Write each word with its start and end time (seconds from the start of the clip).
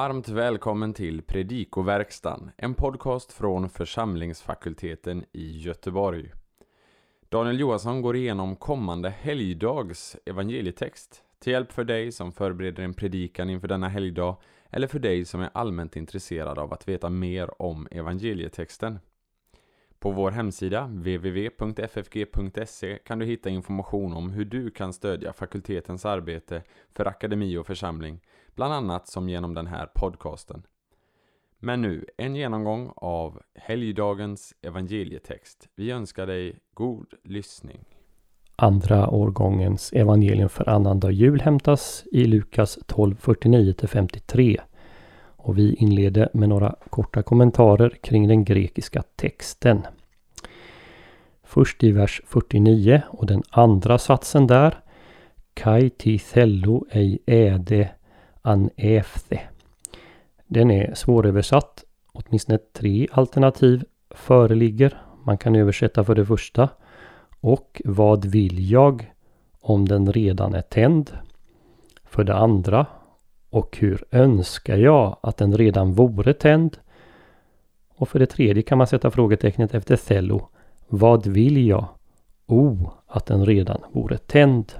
Varmt 0.00 0.28
välkommen 0.28 0.94
till 0.94 1.22
Predikoverkstan, 1.22 2.50
en 2.56 2.74
podcast 2.74 3.32
från 3.32 3.70
församlingsfakulteten 3.70 5.24
i 5.32 5.58
Göteborg. 5.58 6.32
Daniel 7.28 7.60
Johansson 7.60 8.02
går 8.02 8.16
igenom 8.16 8.56
kommande 8.56 9.10
helgdags 9.10 10.16
evangelietext 10.24 11.22
till 11.38 11.52
hjälp 11.52 11.72
för 11.72 11.84
dig 11.84 12.12
som 12.12 12.32
förbereder 12.32 12.82
en 12.82 12.94
predikan 12.94 13.50
inför 13.50 13.68
denna 13.68 13.88
helgdag 13.88 14.36
eller 14.70 14.86
för 14.86 14.98
dig 14.98 15.24
som 15.24 15.40
är 15.40 15.50
allmänt 15.54 15.96
intresserad 15.96 16.58
av 16.58 16.72
att 16.72 16.88
veta 16.88 17.10
mer 17.10 17.62
om 17.62 17.88
evangelietexten. 17.90 18.98
På 20.00 20.10
vår 20.10 20.30
hemsida 20.30 20.84
www.ffg.se 20.86 21.78
kan 23.04 23.18
du 23.18 23.26
hitta 23.26 23.50
information 23.50 24.12
om 24.12 24.30
hur 24.30 24.44
du 24.44 24.70
kan 24.70 24.92
stödja 24.92 25.32
fakultetens 25.32 26.06
arbete 26.06 26.62
för 26.92 27.06
akademi 27.06 27.56
och 27.56 27.66
församling, 27.66 28.20
bland 28.54 28.74
annat 28.74 29.08
som 29.08 29.28
genom 29.28 29.54
den 29.54 29.66
här 29.66 29.86
podcasten. 29.94 30.62
Men 31.58 31.82
nu 31.82 32.04
en 32.16 32.36
genomgång 32.36 32.92
av 32.96 33.42
helgdagens 33.54 34.54
evangelietext. 34.62 35.68
Vi 35.76 35.90
önskar 35.90 36.26
dig 36.26 36.58
god 36.74 37.14
lyssning. 37.24 37.84
Andra 38.56 39.10
årgångens 39.10 39.92
evangelium 39.92 40.48
för 40.48 40.68
annandag 40.68 41.10
jul 41.10 41.40
hämtas 41.40 42.04
i 42.12 42.24
Lukas 42.24 42.78
12.49-53 42.78 44.60
och 45.42 45.58
vi 45.58 45.74
inleder 45.74 46.28
med 46.32 46.48
några 46.48 46.74
korta 46.90 47.22
kommentarer 47.22 47.90
kring 48.02 48.28
den 48.28 48.44
grekiska 48.44 49.02
texten. 49.16 49.86
Först 51.42 51.84
i 51.84 51.92
vers 51.92 52.22
49 52.26 53.02
och 53.08 53.26
den 53.26 53.42
andra 53.50 53.98
satsen 53.98 54.46
där. 54.46 54.78
Kai 55.54 55.90
ti 55.90 56.18
thello 56.18 56.86
ei 56.90 57.18
äde 57.26 57.90
an 58.42 58.70
efte. 58.76 59.40
Den 60.46 60.70
är 60.70 60.94
svåröversatt. 60.94 61.84
Åtminstone 62.12 62.58
tre 62.58 63.06
alternativ 63.12 63.84
föreligger. 64.10 65.02
Man 65.24 65.38
kan 65.38 65.56
översätta 65.56 66.04
för 66.04 66.14
det 66.14 66.26
första. 66.26 66.68
Och 67.40 67.82
vad 67.84 68.24
vill 68.24 68.70
jag 68.70 69.12
om 69.60 69.88
den 69.88 70.12
redan 70.12 70.54
är 70.54 70.62
tänd? 70.62 71.10
För 72.04 72.24
det 72.24 72.34
andra. 72.34 72.86
Och 73.50 73.76
hur 73.80 74.04
önskar 74.10 74.76
jag 74.76 75.16
att 75.20 75.36
den 75.36 75.56
redan 75.56 75.92
vore 75.92 76.32
tänd? 76.32 76.76
Och 77.96 78.08
för 78.08 78.18
det 78.18 78.26
tredje 78.26 78.62
kan 78.62 78.78
man 78.78 78.86
sätta 78.86 79.10
frågetecknet 79.10 79.74
efter 79.74 79.96
cello. 79.96 80.48
Vad 80.88 81.26
vill 81.26 81.66
jag? 81.66 81.88
O, 82.46 82.68
oh, 82.68 82.92
att 83.06 83.26
den 83.26 83.46
redan 83.46 83.80
vore 83.92 84.18
tänd. 84.18 84.72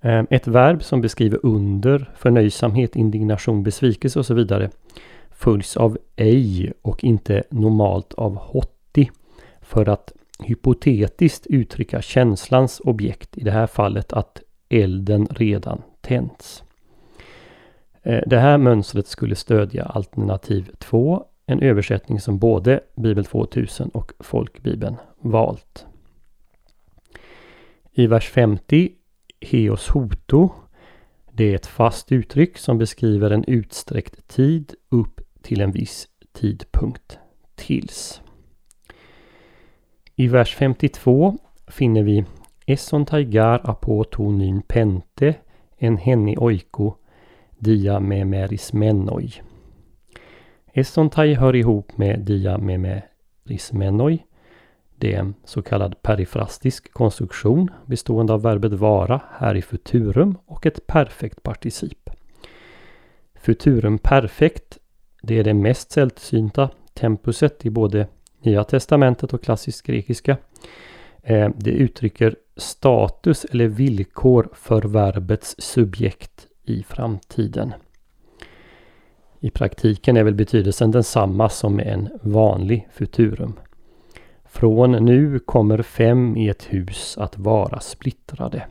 Ehm, 0.00 0.26
ett 0.30 0.46
verb 0.46 0.82
som 0.82 1.00
beskriver 1.00 1.40
under, 1.42 2.10
förnöjsamhet, 2.16 2.96
indignation, 2.96 3.62
besvikelse 3.62 4.18
och 4.18 4.26
så 4.26 4.34
vidare 4.34 4.70
följs 5.30 5.76
av 5.76 5.98
ej 6.16 6.72
och 6.82 7.04
inte 7.04 7.42
normalt 7.50 8.14
av 8.14 8.36
hotti 8.36 9.10
för 9.60 9.88
att 9.88 10.12
hypotetiskt 10.38 11.46
uttrycka 11.46 12.02
känslans 12.02 12.80
objekt, 12.84 13.38
i 13.38 13.44
det 13.44 13.50
här 13.50 13.66
fallet 13.66 14.12
att 14.12 14.42
elden 14.68 15.26
redan 15.30 15.82
tänts. 16.00 16.64
Eh, 18.04 18.22
det 18.26 18.38
här 18.38 18.58
mönstret 18.58 19.06
skulle 19.06 19.34
stödja 19.34 19.84
alternativ 19.84 20.70
2, 20.78 21.26
en 21.46 21.62
översättning 21.62 22.20
som 22.20 22.38
både 22.38 22.80
Bibel 22.96 23.24
2000 23.24 23.88
och 23.88 24.12
Folkbibeln 24.20 24.96
valt. 25.20 25.86
I 27.92 28.06
vers 28.06 28.30
50 28.30 28.92
Heos 29.40 29.88
hoto. 29.88 30.50
Det 31.32 31.44
är 31.44 31.54
ett 31.54 31.66
fast 31.66 32.12
uttryck 32.12 32.58
som 32.58 32.78
beskriver 32.78 33.30
en 33.30 33.44
utsträckt 33.44 34.28
tid 34.28 34.74
upp 34.88 35.20
till 35.42 35.60
en 35.60 35.70
viss 35.70 36.08
tidpunkt. 36.32 37.18
Tills. 37.54 38.22
I 40.14 40.28
vers 40.28 40.54
52 40.54 41.38
finner 41.66 42.02
vi 42.02 42.24
Esson 42.66 43.06
taigar 43.06 43.60
apotonin 43.70 44.62
pente 44.62 45.34
en 45.76 45.96
henni 45.96 46.36
oiko 46.36 46.94
dia 47.64 48.00
memeris 48.00 48.72
menoi. 48.72 49.32
Esontai 50.72 51.34
hör 51.34 51.56
ihop 51.56 51.98
med 51.98 52.20
dia 52.20 52.58
memeris 52.58 53.72
menoi 53.72 54.18
det 55.04 55.14
är 55.14 55.18
en 55.18 55.34
så 55.44 55.62
kallad 55.62 56.02
perifrastisk 56.02 56.92
konstruktion 56.92 57.70
bestående 57.86 58.32
av 58.32 58.42
verbet 58.42 58.72
vara 58.72 59.20
här 59.30 59.54
i 59.54 59.62
futurum 59.62 60.38
och 60.46 60.66
ett 60.66 60.86
perfekt 60.86 61.42
particip. 61.42 62.10
Futurum 63.34 63.98
perfekt, 63.98 64.78
det 65.22 65.38
är 65.38 65.44
det 65.44 65.54
mest 65.54 65.92
sällsynta 65.92 66.70
tempuset 66.94 67.66
i 67.66 67.70
både 67.70 68.06
Nya 68.42 68.64
Testamentet 68.64 69.34
och 69.34 69.42
klassisk 69.42 69.86
grekiska. 69.86 70.36
Eh, 71.22 71.50
det 71.56 71.70
uttrycker 71.70 72.36
status 72.56 73.44
eller 73.44 73.66
villkor 73.66 74.48
för 74.52 74.82
verbets 74.82 75.54
subjekt 75.58 76.46
i 76.64 76.82
framtiden. 76.82 77.74
I 79.40 79.50
praktiken 79.50 80.16
är 80.16 80.24
väl 80.24 80.34
betydelsen 80.34 80.90
densamma 80.90 81.48
som 81.48 81.76
med 81.76 81.86
en 81.86 82.08
vanlig 82.22 82.88
futurum. 82.92 83.54
Från 84.44 84.92
nu 84.92 85.38
kommer 85.38 85.82
fem 85.82 86.36
i 86.36 86.48
ett 86.48 86.64
hus 86.64 87.18
att 87.18 87.38
vara 87.38 87.80
splittrade. 87.80 88.66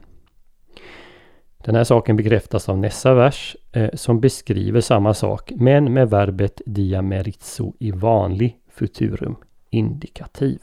Den 1.58 1.76
här 1.76 1.84
saken 1.84 2.16
bekräftas 2.16 2.70
av 2.70 2.78
nästa 2.78 3.14
vers 3.14 3.56
eh, 3.72 3.90
som 3.94 4.20
beskriver 4.20 4.82
samma 4.82 5.14
sak 5.14 5.52
men 5.56 5.94
med 5.94 6.10
verbet 6.10 6.62
diamerizo 6.66 7.74
i 7.80 7.92
vanlig 7.92 8.58
futurum 8.70 9.36
indikativ. 9.70 10.60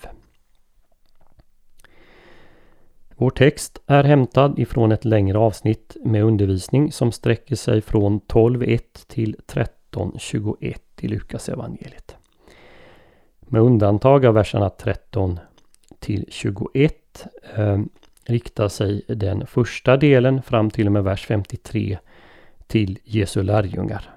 Vår 3.21 3.31
text 3.31 3.83
är 3.87 4.05
hämtad 4.05 4.59
ifrån 4.59 4.93
ett 4.93 5.05
längre 5.05 5.39
avsnitt 5.39 5.97
med 6.05 6.25
undervisning 6.25 6.93
som 6.93 7.13
sträcker 7.13 7.57
sig 7.57 7.81
från 7.81 8.21
12.1 8.21 8.81
till 9.07 9.37
13.21 9.47 10.77
i 11.01 11.09
Lukas 11.09 11.49
evangeliet. 11.49 12.17
Med 13.41 13.63
undantag 13.63 14.27
av 14.27 14.35
verserna 14.35 14.71
13 14.71 15.39
till 15.99 16.27
21 16.29 17.27
eh, 17.57 17.79
riktar 18.25 18.69
sig 18.69 19.03
den 19.09 19.47
första 19.47 19.97
delen 19.97 20.43
fram 20.43 20.71
till 20.71 20.87
och 20.87 20.93
med 20.93 21.05
vers 21.05 21.27
53 21.27 21.99
till 22.67 22.99
Jesu 23.05 23.43
lärjungar. 23.43 24.11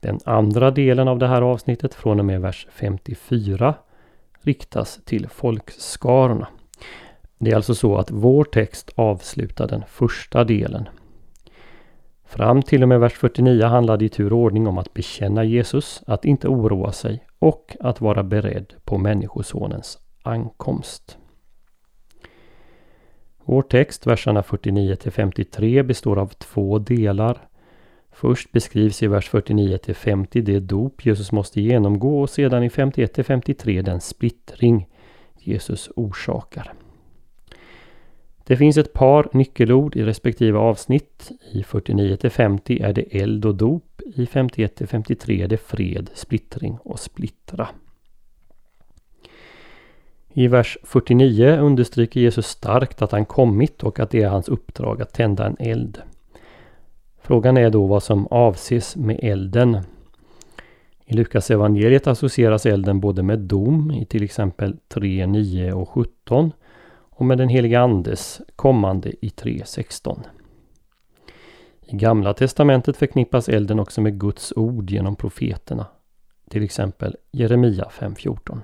Den 0.00 0.18
andra 0.24 0.70
delen 0.70 1.08
av 1.08 1.18
det 1.18 1.26
här 1.26 1.42
avsnittet 1.42 1.94
från 1.94 2.18
och 2.18 2.26
med 2.26 2.40
vers 2.40 2.66
54 2.70 3.74
riktas 4.42 5.00
till 5.04 5.28
folkskarorna. 5.28 6.48
Det 7.42 7.50
är 7.50 7.56
alltså 7.56 7.74
så 7.74 7.96
att 7.96 8.10
vår 8.10 8.44
text 8.44 8.90
avslutar 8.94 9.68
den 9.68 9.82
första 9.88 10.44
delen. 10.44 10.88
Fram 12.24 12.62
till 12.62 12.82
och 12.82 12.88
med 12.88 13.00
vers 13.00 13.12
49 13.12 13.64
handlar 13.64 13.96
det 13.96 14.04
i 14.04 14.08
tur 14.08 14.32
och 14.32 14.38
ordning 14.38 14.66
om 14.66 14.78
att 14.78 14.94
bekänna 14.94 15.44
Jesus, 15.44 16.02
att 16.06 16.24
inte 16.24 16.48
oroa 16.48 16.92
sig 16.92 17.24
och 17.38 17.76
att 17.80 18.00
vara 18.00 18.22
beredd 18.22 18.74
på 18.84 18.98
Människosonens 18.98 19.98
ankomst. 20.22 21.18
Vår 23.44 23.62
text, 23.62 24.06
verserna 24.06 24.42
49 24.42 24.96
till 24.96 25.12
53, 25.12 25.82
består 25.82 26.18
av 26.18 26.26
två 26.26 26.78
delar. 26.78 27.38
Först 28.12 28.52
beskrivs 28.52 29.02
i 29.02 29.06
vers 29.06 29.28
49 29.28 29.78
till 29.78 29.94
50 29.94 30.40
det 30.40 30.60
dop 30.60 31.06
Jesus 31.06 31.32
måste 31.32 31.60
genomgå 31.60 32.20
och 32.20 32.30
sedan 32.30 32.62
i 32.62 32.70
51 32.70 33.14
till 33.14 33.24
53 33.24 33.82
den 33.82 34.00
splittring 34.00 34.88
Jesus 35.38 35.90
orsakar. 35.96 36.72
Det 38.50 38.56
finns 38.56 38.76
ett 38.76 38.92
par 38.92 39.28
nyckelord 39.32 39.96
i 39.96 40.02
respektive 40.02 40.58
avsnitt. 40.58 41.30
I 41.52 41.62
49 41.62 42.16
till 42.16 42.30
50 42.30 42.82
är 42.82 42.92
det 42.92 43.16
eld 43.20 43.44
och 43.44 43.54
dop. 43.54 44.00
I 44.14 44.26
51 44.26 44.74
till 44.74 44.86
53 44.86 45.42
är 45.42 45.48
det 45.48 45.56
fred, 45.56 46.10
splittring 46.14 46.78
och 46.82 47.00
splittra. 47.00 47.68
I 50.32 50.48
vers 50.48 50.78
49 50.82 51.58
understryker 51.60 52.20
Jesus 52.20 52.46
starkt 52.46 53.02
att 53.02 53.12
han 53.12 53.24
kommit 53.24 53.82
och 53.82 54.00
att 54.00 54.10
det 54.10 54.22
är 54.22 54.28
hans 54.28 54.48
uppdrag 54.48 55.02
att 55.02 55.12
tända 55.12 55.46
en 55.46 55.56
eld. 55.58 56.02
Frågan 57.22 57.56
är 57.56 57.70
då 57.70 57.86
vad 57.86 58.02
som 58.02 58.26
avses 58.26 58.96
med 58.96 59.20
elden. 59.22 59.78
I 61.06 61.14
Lukas 61.14 61.50
evangeliet 61.50 62.06
associeras 62.06 62.66
elden 62.66 63.00
både 63.00 63.22
med 63.22 63.38
dom 63.38 63.90
i 63.90 64.04
till 64.04 64.22
exempel 64.22 64.76
3, 64.88 65.26
9 65.26 65.72
och 65.72 65.88
17 65.88 66.52
och 67.20 67.26
med 67.26 67.38
den 67.38 67.48
heliga 67.48 67.80
Andes 67.80 68.40
kommande 68.56 69.12
i 69.26 69.28
3.16. 69.28 70.20
I 71.80 71.96
Gamla 71.96 72.34
Testamentet 72.34 72.96
förknippas 72.96 73.48
elden 73.48 73.80
också 73.80 74.00
med 74.00 74.20
Guds 74.20 74.52
ord 74.56 74.90
genom 74.90 75.16
profeterna. 75.16 75.86
Till 76.48 76.62
exempel 76.62 77.16
Jeremia 77.30 77.88
5.14. 77.90 78.60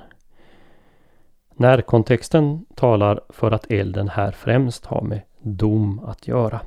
Närkontexten 1.54 2.66
talar 2.74 3.20
för 3.28 3.50
att 3.50 3.70
elden 3.70 4.08
här 4.08 4.32
främst 4.32 4.86
har 4.86 5.02
med 5.02 5.20
dom 5.40 6.00
att 6.04 6.28
göra. 6.28 6.60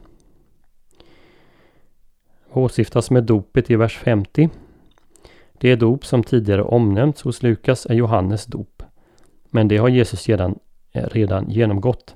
Vad 2.51 2.63
åsyftas 2.65 3.11
med 3.11 3.23
dopet 3.23 3.69
i 3.69 3.75
vers 3.75 3.97
50? 3.97 4.49
Det 5.53 5.75
dop 5.75 6.05
som 6.05 6.23
tidigare 6.23 6.63
omnämnts 6.63 7.21
hos 7.21 7.43
Lukas 7.43 7.85
är 7.85 7.93
Johannes 7.93 8.45
dop. 8.45 8.83
Men 9.49 9.67
det 9.67 9.77
har 9.77 9.89
Jesus 9.89 10.21
sedan 10.21 10.59
Eh, 10.91 11.07
redan 11.11 11.49
genomgått. 11.49 12.15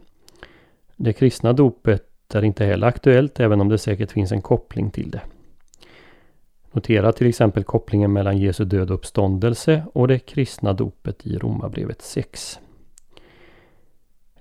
Det 0.96 1.14
kristna 1.14 1.54
dopet 1.54 2.36
är 2.36 2.44
inte 2.44 2.66
heller 2.66 2.88
aktuellt 2.88 3.40
även 3.40 3.62
om 3.62 3.70
det 3.70 3.78
säkert 3.78 4.12
finns 4.12 4.32
en 4.32 4.42
koppling 4.42 4.92
till 4.92 5.12
det. 5.12 5.22
Notera 6.72 7.12
till 7.12 7.28
exempel 7.28 7.64
kopplingen 7.64 8.14
mellan 8.14 8.38
Jesu 8.38 8.66
död 8.66 8.92
och 8.92 8.96
uppståndelse 8.96 9.84
och 9.94 10.08
det 10.08 10.20
kristna 10.20 10.74
dopet 10.74 11.28
i 11.28 11.38
Romarbrevet 11.38 12.02
6. 12.02 12.60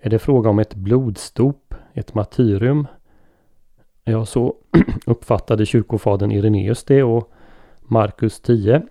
Är 0.00 0.10
det 0.10 0.18
fråga 0.18 0.50
om 0.50 0.58
ett 0.58 0.74
blodsdop, 0.74 1.74
ett 1.94 2.14
martyrium? 2.14 2.86
Ja, 4.04 4.26
så 4.26 4.56
uppfattade 5.06 5.66
kyrkofadern 5.66 6.32
Ireneus 6.32 6.84
det 6.84 7.02
och 7.02 7.32
Markus 7.80 8.40
10 8.40 8.82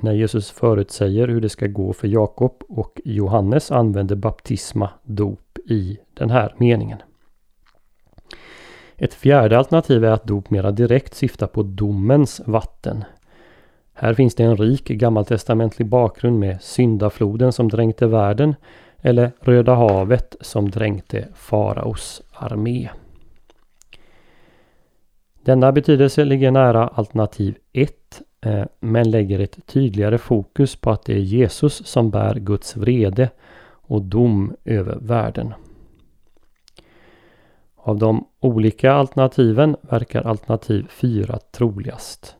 när 0.00 0.12
Jesus 0.12 0.50
förutsäger 0.50 1.28
hur 1.28 1.40
det 1.40 1.48
ska 1.48 1.66
gå 1.66 1.92
för 1.92 2.08
Jakob 2.08 2.62
och 2.68 3.00
Johannes 3.04 3.70
använder 3.70 4.16
baptisma, 4.16 4.90
dop 5.02 5.58
i 5.66 5.98
den 6.14 6.30
här 6.30 6.54
meningen. 6.58 6.98
Ett 8.96 9.14
fjärde 9.14 9.58
alternativ 9.58 10.04
är 10.04 10.10
att 10.10 10.26
dop 10.26 10.50
mera 10.50 10.70
direkt 10.70 11.14
syftar 11.14 11.46
på 11.46 11.62
domens 11.62 12.40
vatten. 12.44 13.04
Här 13.94 14.14
finns 14.14 14.34
det 14.34 14.44
en 14.44 14.56
rik 14.56 14.88
gammaltestamentlig 14.88 15.88
bakgrund 15.88 16.38
med 16.38 16.62
syndafloden 16.62 17.52
som 17.52 17.68
dränkte 17.68 18.06
världen 18.06 18.54
eller 18.98 19.32
Röda 19.40 19.74
havet 19.74 20.36
som 20.40 20.70
dränkte 20.70 21.28
faraos 21.34 22.22
armé. 22.32 22.88
Denna 25.42 25.72
betydelse 25.72 26.24
ligger 26.24 26.50
nära 26.50 26.88
alternativ 26.88 27.56
1 27.72 28.22
Eh, 28.46 28.64
men 28.80 29.10
lägger 29.10 29.38
ett 29.38 29.66
tydligare 29.66 30.18
fokus 30.18 30.76
på 30.76 30.90
att 30.90 31.04
det 31.04 31.12
är 31.12 31.18
Jesus 31.18 31.86
som 31.86 32.10
bär 32.10 32.34
Guds 32.34 32.76
vrede 32.76 33.30
och 33.70 34.02
dom 34.02 34.56
över 34.64 34.98
världen. 35.00 35.54
Av 37.76 37.98
de 37.98 38.26
olika 38.40 38.92
alternativen 38.92 39.76
verkar 39.80 40.22
alternativ 40.22 40.86
4 40.88 41.38
troligast. 41.52 42.36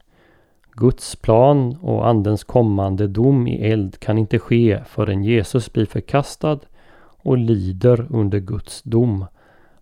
Guds 0.72 1.16
plan 1.16 1.76
och 1.82 2.08
Andens 2.08 2.44
kommande 2.44 3.06
dom 3.06 3.46
i 3.46 3.70
eld 3.70 4.00
kan 4.00 4.18
inte 4.18 4.38
ske 4.38 4.80
förrän 4.86 5.24
Jesus 5.24 5.72
blir 5.72 5.86
förkastad 5.86 6.58
och 7.00 7.38
lider 7.38 8.06
under 8.10 8.38
Guds 8.38 8.82
dom. 8.82 9.24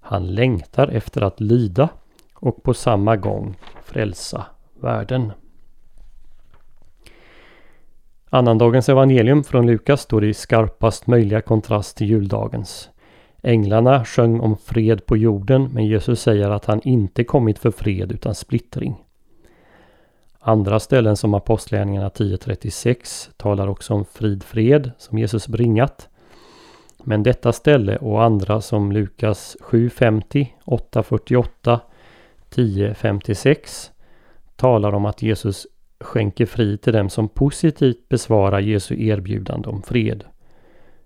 Han 0.00 0.26
längtar 0.34 0.88
efter 0.88 1.22
att 1.22 1.40
lida 1.40 1.88
och 2.34 2.62
på 2.62 2.74
samma 2.74 3.16
gång 3.16 3.56
frälsa 3.84 4.46
världen. 4.80 5.32
Annandagens 8.34 8.88
evangelium 8.88 9.44
från 9.44 9.66
Lukas 9.66 10.00
står 10.00 10.24
i 10.24 10.34
skarpast 10.34 11.06
möjliga 11.06 11.40
kontrast 11.40 11.96
till 11.96 12.06
juldagens. 12.06 12.90
Änglarna 13.42 14.04
sjöng 14.04 14.40
om 14.40 14.56
fred 14.56 15.06
på 15.06 15.16
jorden 15.16 15.70
men 15.72 15.86
Jesus 15.86 16.20
säger 16.20 16.50
att 16.50 16.64
han 16.64 16.80
inte 16.84 17.24
kommit 17.24 17.58
för 17.58 17.70
fred 17.70 18.12
utan 18.12 18.34
splittring. 18.34 19.04
Andra 20.38 20.80
ställen 20.80 21.16
som 21.16 21.34
Apostlagärningarna 21.34 22.08
10.36 22.08 23.30
talar 23.36 23.68
också 23.68 23.94
om 23.94 24.04
frid 24.04 24.42
fred 24.42 24.90
som 24.98 25.18
Jesus 25.18 25.48
bringat. 25.48 26.08
Men 27.04 27.22
detta 27.22 27.52
ställe 27.52 27.96
och 27.96 28.24
andra 28.24 28.60
som 28.60 28.92
Lukas 28.92 29.56
7.50, 29.60 30.46
8.48, 30.64 31.78
10.56 32.50 33.90
talar 34.56 34.94
om 34.94 35.04
att 35.04 35.22
Jesus 35.22 35.66
skänker 36.00 36.46
frid 36.46 36.82
till 36.82 36.92
dem 36.92 37.10
som 37.10 37.28
positivt 37.28 38.08
besvarar 38.08 38.60
Jesu 38.60 39.06
erbjudande 39.06 39.68
om 39.68 39.82
fred. 39.82 40.24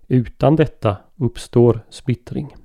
Utan 0.07 0.55
detta 0.55 0.97
uppstår 1.17 1.85
splittring. 1.89 2.55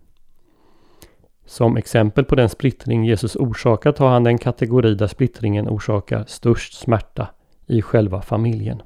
Som 1.47 1.76
exempel 1.76 2.25
på 2.25 2.35
den 2.35 2.49
splittring 2.49 3.05
Jesus 3.05 3.37
orsakar 3.37 3.93
tar 3.93 4.09
han 4.09 4.25
den 4.25 4.38
kategori 4.38 4.94
där 4.94 5.06
splittringen 5.06 5.69
orsakar 5.69 6.25
störst 6.26 6.75
smärta 6.75 7.29
i 7.67 7.82
själva 7.82 8.23
familjen. 8.23 8.82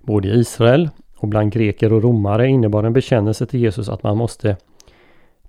Både 0.00 0.28
i 0.28 0.38
Israel 0.38 0.90
och 1.16 1.28
bland 1.28 1.52
greker 1.52 1.92
och 1.92 2.02
romare 2.02 2.48
innebar 2.48 2.84
en 2.84 2.92
bekännelse 2.92 3.46
till 3.46 3.60
Jesus 3.60 3.88
att 3.88 4.02
man 4.02 4.16
måste 4.16 4.56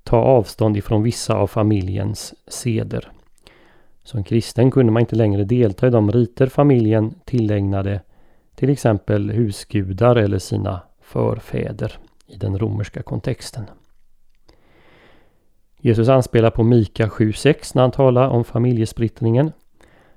ta 0.04 0.18
avstånd 0.18 0.78
ifrån 0.78 1.04
vissa 1.04 1.36
av 1.36 1.48
familjens 1.48 2.34
seder. 2.48 3.12
Som 4.10 4.24
kristen 4.24 4.72
kunde 4.72 4.92
man 4.92 5.00
inte 5.00 5.16
längre 5.16 5.44
delta 5.44 5.88
i 5.88 5.90
de 5.90 6.12
riter 6.12 6.48
familjen 6.48 7.14
tillägnade 7.26 8.02
till 8.56 8.70
exempel 8.70 9.30
husgudar 9.32 10.16
eller 10.16 10.40
sina 10.40 10.82
förfäder 11.02 11.98
i 12.28 12.38
den 12.38 12.60
romerska 12.60 13.02
kontexten. 13.02 13.66
Jesus 15.80 16.10
anspelar 16.10 16.50
på 16.50 16.64
Mika 16.64 17.08
7.6 17.08 17.72
när 17.76 17.82
han 17.82 17.92
talar 17.92 18.30
om 18.30 18.44
familjesplittringen. 18.44 19.52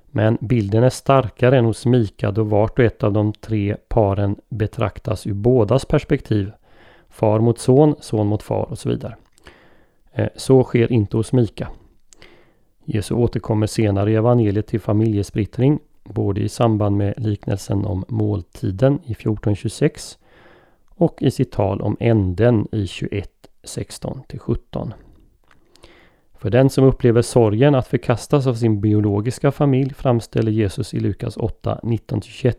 Men 0.05 0.37
bilden 0.41 0.83
är 0.83 0.89
starkare 0.89 1.57
än 1.57 1.65
hos 1.65 1.85
Mika 1.85 2.31
då 2.31 2.43
vart 2.43 2.79
och 2.79 2.85
ett 2.85 3.03
av 3.03 3.13
de 3.13 3.33
tre 3.33 3.75
paren 3.87 4.35
betraktas 4.49 5.27
ur 5.27 5.33
bådas 5.33 5.85
perspektiv. 5.85 6.51
Far 7.09 7.39
mot 7.39 7.59
son, 7.59 7.95
son 7.99 8.27
mot 8.27 8.43
far 8.43 8.65
och 8.69 8.79
så 8.79 8.89
vidare. 8.89 9.15
Eh, 10.11 10.29
så 10.35 10.63
sker 10.63 10.91
inte 10.91 11.17
hos 11.17 11.33
Mika. 11.33 11.69
Jesus 12.85 13.11
återkommer 13.11 13.67
senare 13.67 14.11
i 14.11 14.15
evangeliet 14.15 14.67
till 14.67 14.79
familjesplittring, 14.79 15.79
både 16.03 16.41
i 16.41 16.49
samband 16.49 16.97
med 16.97 17.13
liknelsen 17.17 17.85
om 17.85 18.05
måltiden 18.07 18.93
i 18.93 19.11
1426 19.11 20.17
och 20.89 21.21
i 21.21 21.31
sitt 21.31 21.51
tal 21.51 21.81
om 21.81 21.97
änden 21.99 22.67
i 22.71 22.87
21, 22.87 23.29
16-17. 23.63 24.91
För 26.33 26.49
den 26.49 26.69
som 26.69 26.83
upplever 26.83 27.21
sorgen 27.21 27.75
att 27.75 27.87
förkastas 27.87 28.47
av 28.47 28.53
sin 28.53 28.81
biologiska 28.81 29.51
familj 29.51 29.93
framställer 29.93 30.51
Jesus 30.51 30.93
i 30.93 30.99
Lukas 30.99 31.37
8, 31.37 31.79
19-21 31.83 32.53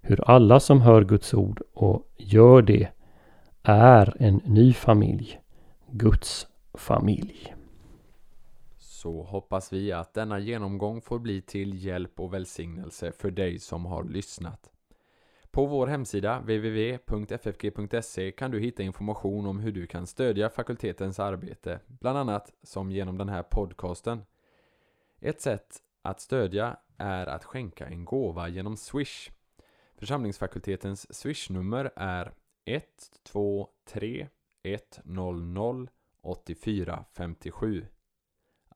hur 0.00 0.30
alla 0.30 0.60
som 0.60 0.80
hör 0.80 1.04
Guds 1.04 1.34
ord 1.34 1.62
och 1.74 2.12
gör 2.16 2.62
det 2.62 2.88
är 3.62 4.16
en 4.18 4.40
ny 4.44 4.72
familj, 4.72 5.40
Guds 5.90 6.46
familj. 6.74 7.57
Så 8.98 9.22
hoppas 9.22 9.72
vi 9.72 9.92
att 9.92 10.14
denna 10.14 10.38
genomgång 10.38 11.00
får 11.00 11.18
bli 11.18 11.42
till 11.42 11.84
hjälp 11.84 12.20
och 12.20 12.34
välsignelse 12.34 13.12
för 13.12 13.30
dig 13.30 13.58
som 13.58 13.86
har 13.86 14.04
lyssnat. 14.04 14.70
På 15.50 15.66
vår 15.66 15.86
hemsida 15.86 16.40
www.ffg.se 16.40 18.32
kan 18.32 18.50
du 18.50 18.60
hitta 18.60 18.82
information 18.82 19.46
om 19.46 19.58
hur 19.58 19.72
du 19.72 19.86
kan 19.86 20.06
stödja 20.06 20.50
fakultetens 20.50 21.18
arbete, 21.18 21.80
bland 21.86 22.18
annat 22.18 22.52
som 22.62 22.90
genom 22.90 23.18
den 23.18 23.28
här 23.28 23.42
podcasten. 23.42 24.22
Ett 25.20 25.40
sätt 25.40 25.76
att 26.02 26.20
stödja 26.20 26.76
är 26.96 27.26
att 27.26 27.44
skänka 27.44 27.86
en 27.86 28.04
gåva 28.04 28.48
genom 28.48 28.76
Swish. 28.76 29.30
Församlingsfakultetens 29.96 31.14
Swish-nummer 31.14 31.90
är 31.96 32.32
123 32.64 34.28
100 34.62 35.86
8457. 36.22 37.86